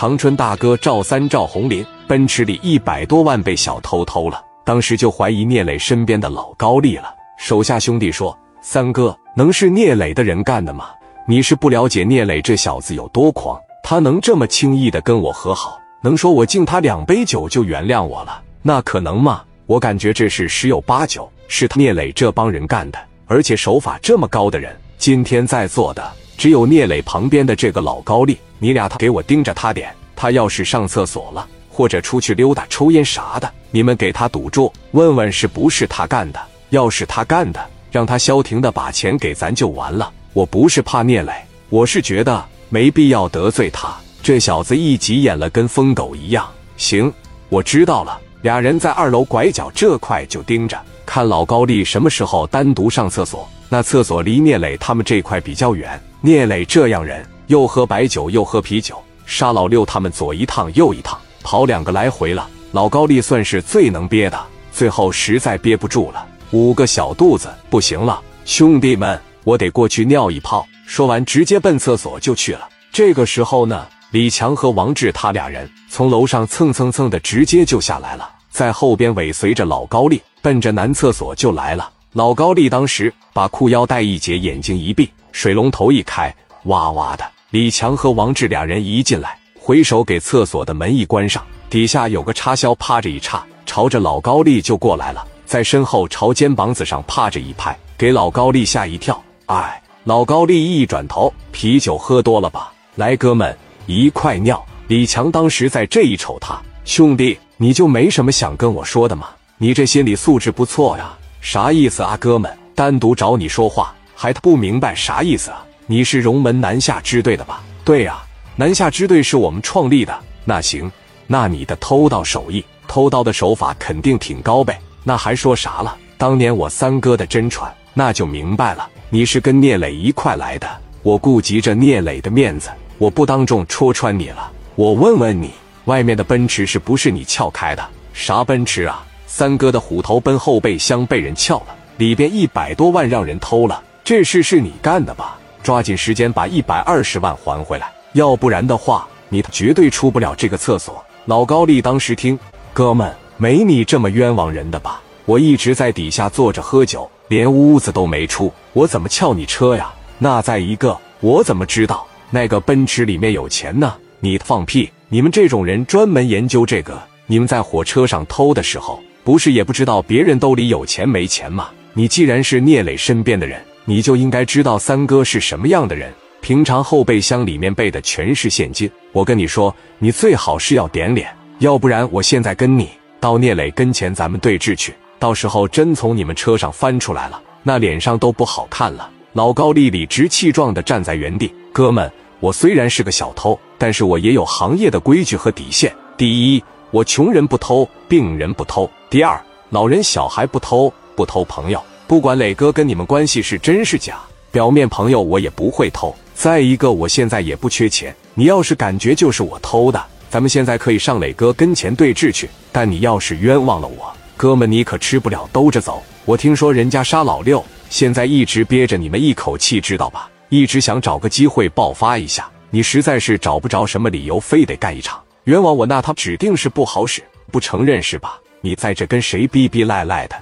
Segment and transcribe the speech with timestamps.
[0.00, 7.12] 长春大哥赵三赵红林，奔驰里一百多万被小偷偷了，当时就怀疑聂磊身边的老高丽了。
[7.36, 10.90] 手下兄弟说：“三哥，能是聂磊的人干的吗？
[11.26, 18.40] 你是不了解聂磊这小子有多狂，他能这么轻易的跟我和好，能说我敬他两杯酒就原谅我了？
[18.62, 19.42] 那可能吗？
[19.66, 26.08] 我感觉这事十有八九是他聂磊这帮人干的，而且手法这么高的人，今天在座的。”
[26.38, 29.94] 只有聂磊旁边的这个老高丽，你俩他给我盯着他点。
[30.16, 36.40] 他要是上厕所了，或者出去溜达、抽烟啥的，你们给他堵住，问问是不是他干的。
[36.70, 40.12] 要是他干的，让他消停的把钱给咱就完了。
[40.32, 41.32] 我不是怕聂磊，
[41.68, 43.96] 我是觉得没必要得罪他。
[44.22, 46.46] 这小子一急眼了，跟疯狗一样。
[46.76, 47.12] 行，
[47.48, 48.20] 我知道了。
[48.42, 53.48] 俩人在二楼拐角这块就盯着，看老高丽什么时候单独上厕所。
[53.68, 56.00] 那厕所离聂磊他们这块比较远。
[56.20, 62.48] 聂磊这样人，又喝白酒又喝啤酒，杀老六他们左一趟右一趟，跑两个来回了。
[62.72, 64.38] 老高丽算是最能憋的，
[64.70, 70.66] 最后实在憋不住了，五个小肚子不行了，兄弟们，我得过去尿一泡。
[70.86, 72.68] 说完，直接奔厕所就去了。
[72.92, 81.90] 这个时候呢，李强和王志他俩人从楼上蹭蹭蹭的直接就下来了，在后边尾随着老高丽，奔着男厕所就来了。
[82.12, 85.10] 老高丽当时把裤腰带一解，眼睛一闭。
[85.32, 86.34] 水龙头一开，
[86.64, 87.24] 哇哇的。
[87.50, 99.18] 李强和王志俩人一进来，回手给厕所的门一关上，底下有个插销趴着一插，朝着老高丽就过来了，在身后朝肩膀子上趴着一拍，给老高丽吓一跳。
[99.46, 102.70] 哎，老高丽一转头，啤酒喝多了吧？
[102.96, 104.62] 来，哥们一块尿。
[104.86, 109.28] 李强当时在这一瞅他，兄弟，你就没什么想跟我说的吗？
[109.56, 112.54] 你这心理素质不错呀，啥意思啊，哥们？
[112.74, 113.94] 单独找你说话。
[114.14, 115.64] 还不明白啥意思啊？
[115.90, 117.62] 你是荣门南下支队的吧？
[117.82, 118.18] 对呀，
[118.56, 120.14] 南下支队是我们创立的。
[120.44, 120.92] 那行，
[121.26, 124.78] 那你的偷盗手艺、偷盗的手法肯定挺高呗。
[125.02, 125.96] 那还说啥了？
[126.18, 128.86] 当年我三哥的真传，那就明白了。
[129.08, 130.68] 你是跟聂磊一块来的，
[131.02, 132.68] 我顾及着聂磊的面子，
[132.98, 134.52] 我不当众戳穿你了。
[134.74, 135.52] 我问问你，
[135.86, 137.82] 外面的奔驰是不是你撬开的？
[138.12, 139.06] 啥奔驰啊？
[139.26, 143.82] 三哥的虎头奔后备箱被人撬了，里边一百多万让人偷了。
[144.04, 145.37] 这事是你干的吧？
[145.62, 151.04] 抓紧时间把一百二十万还回来，要不然的话，你绝对出不了这个厕所。
[151.26, 152.38] 老高丽当时听，
[152.72, 155.00] 哥们，没你这么冤枉人的吧？
[155.26, 159.92] 我一直在底下坐着喝酒，连屋子都没出，我怎么撬你车呀？
[160.18, 163.94] 那再一个，我怎么知道那个奔驰里面有钱呢？
[164.20, 164.90] 你放屁！
[165.10, 171.68] 你们这种人专门研究这个，你们在火车上偷的时候，不是也不知道别人兜里有钱没钱吗？
[171.92, 173.60] 你既然是聂磊身边的人。
[173.88, 176.12] 你就应该知道三哥是什么样的人。
[176.42, 178.88] 平常后备箱里面备的全是现金。
[179.12, 184.94] 我跟你说，你最好是要点脸，要不然我现在跟你到聂磊跟前，咱们对峙去。
[185.18, 189.10] 到时候真从你们车上翻出来了，那脸上都不好看了。
[189.32, 191.50] 老高丽理直气壮地站在原地。
[191.72, 195.90] 哥们，我虽然是个小偷，但是我也有行业的规矩和底线。
[196.14, 201.82] 第一，我穷人不偷，病人不偷；第二，老人小孩不偷，不偷朋友。
[202.08, 204.18] 不管磊哥跟你们关系是真是假，
[204.50, 206.16] 表面朋友我也不会偷。
[206.32, 208.16] 再一个，我现在也不缺钱。
[208.32, 212.48] 你要是感觉就是我偷的，咱们现在可以上磊哥跟前对峙去。
[212.72, 216.02] 但你要是冤枉了我，哥们，你可吃不了兜着走。
[216.24, 220.30] 我听说人家杀老六，现在一直憋着你们一口气，知道吧？
[220.48, 222.48] 一直想找个机会爆发一下。
[222.70, 227.22] 你实在是找不着什么理由，非得干一场冤枉我，那他指定是不好使。
[227.52, 228.40] 不承认是吧？
[228.62, 230.36] 你在这跟谁逼逼赖赖的？